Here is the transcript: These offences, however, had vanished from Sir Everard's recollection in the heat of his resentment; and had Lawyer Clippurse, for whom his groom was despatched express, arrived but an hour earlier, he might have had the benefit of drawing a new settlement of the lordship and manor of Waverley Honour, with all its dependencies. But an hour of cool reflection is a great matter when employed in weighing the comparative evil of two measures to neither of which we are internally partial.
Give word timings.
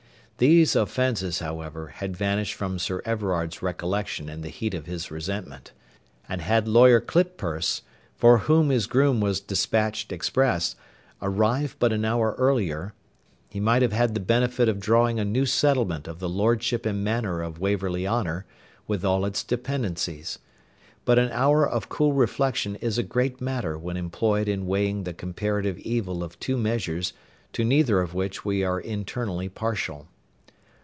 These 0.37 0.75
offences, 0.75 1.37
however, 1.37 1.89
had 1.89 2.17
vanished 2.17 2.55
from 2.55 2.79
Sir 2.79 3.03
Everard's 3.05 3.61
recollection 3.61 4.27
in 4.27 4.41
the 4.41 4.49
heat 4.49 4.73
of 4.73 4.87
his 4.87 5.11
resentment; 5.11 5.71
and 6.27 6.41
had 6.41 6.67
Lawyer 6.67 6.99
Clippurse, 6.99 7.83
for 8.15 8.39
whom 8.39 8.71
his 8.71 8.87
groom 8.87 9.21
was 9.21 9.39
despatched 9.39 10.11
express, 10.11 10.75
arrived 11.21 11.75
but 11.77 11.93
an 11.93 12.03
hour 12.03 12.33
earlier, 12.39 12.95
he 13.51 13.59
might 13.59 13.83
have 13.83 13.91
had 13.93 14.15
the 14.15 14.19
benefit 14.19 14.67
of 14.67 14.79
drawing 14.79 15.19
a 15.19 15.23
new 15.25 15.45
settlement 15.45 16.07
of 16.07 16.17
the 16.17 16.27
lordship 16.27 16.87
and 16.87 17.03
manor 17.03 17.43
of 17.43 17.59
Waverley 17.59 18.07
Honour, 18.07 18.47
with 18.87 19.05
all 19.05 19.25
its 19.25 19.43
dependencies. 19.43 20.39
But 21.05 21.19
an 21.19 21.29
hour 21.33 21.69
of 21.69 21.87
cool 21.87 22.13
reflection 22.13 22.77
is 22.77 22.97
a 22.97 23.03
great 23.03 23.41
matter 23.41 23.77
when 23.77 23.95
employed 23.95 24.47
in 24.47 24.65
weighing 24.65 25.03
the 25.03 25.13
comparative 25.13 25.77
evil 25.77 26.23
of 26.23 26.39
two 26.39 26.57
measures 26.57 27.13
to 27.53 27.63
neither 27.63 28.01
of 28.01 28.15
which 28.15 28.43
we 28.43 28.63
are 28.63 28.79
internally 28.79 29.47
partial. 29.47 30.07